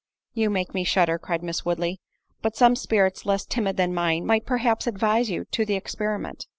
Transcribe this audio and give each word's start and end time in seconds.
"You 0.33 0.49
make 0.49 0.73
me 0.73 0.83
shudder," 0.83 1.19
cried 1.19 1.43
Miss 1.43 1.63
Woodley; 1.63 2.01
"but 2.41 2.55
some 2.55 2.75
spirits 2.75 3.23
less 3.23 3.45
timid 3.45 3.77
than 3.77 3.93
mine, 3.93 4.25
might 4.25 4.47
perhaps 4.47 4.87
advise 4.87 5.29
you 5.29 5.45
to 5.51 5.63
the 5.63 5.75
experiment." 5.75 6.47